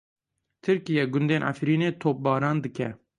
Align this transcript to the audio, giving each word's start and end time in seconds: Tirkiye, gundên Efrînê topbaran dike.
Tirkiye, 0.63 1.03
gundên 1.13 1.41
Efrînê 1.51 1.89
topbaran 2.01 2.57
dike. 2.65 2.89